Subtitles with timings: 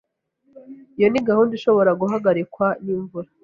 [0.97, 3.29] Iyo ni gahunda ishobora guhagarikwa n'imvura.